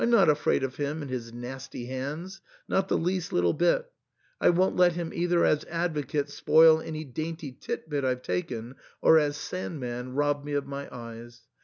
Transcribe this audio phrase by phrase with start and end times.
[0.01, 3.85] tSj afraid of him and his nasty hands, not the least little bit;
[4.39, 9.19] I won't let him either as advocate spoil any dainty tit bit I've taken, or
[9.19, 11.41] as Sand man rob me of my eyes.